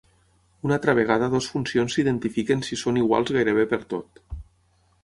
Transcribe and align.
Una 0.67 0.73
altra 0.77 0.95
vegada 0.99 1.27
dues 1.33 1.49
funcions 1.57 1.99
s'identifiquen 1.99 2.67
si 2.71 2.79
són 2.85 2.99
iguals 3.05 3.39
gairebé 3.39 3.69
pertot. 3.77 4.25